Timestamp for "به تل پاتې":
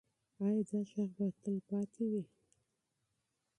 1.15-2.03